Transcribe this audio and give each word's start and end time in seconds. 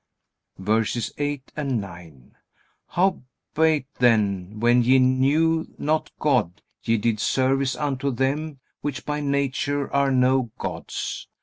VERSES 0.57 1.13
8 1.19 1.51
and 1.55 1.79
9. 1.79 2.35
Howbeit 2.87 3.85
then, 3.99 4.59
when 4.59 4.81
ye 4.81 4.97
knew 4.97 5.71
not 5.77 6.09
God, 6.17 6.63
ye 6.83 6.97
did 6.97 7.19
service 7.19 7.75
unto 7.75 8.09
them 8.09 8.59
which 8.81 9.05
by 9.05 9.19
nature 9.21 9.93
are 9.93 10.09
no 10.09 10.49
gods. 10.57 11.27